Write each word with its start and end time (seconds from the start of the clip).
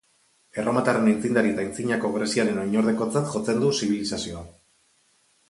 Erromatarren 0.61 1.09
aitzindari 1.11 1.51
eta 1.55 1.63
antzinako 1.65 2.11
Greziaren 2.15 2.57
oinordekotzat 2.63 3.31
jotzen 3.37 3.63
da 3.67 3.71
zibilizazio 3.83 4.41
hau. 4.43 4.45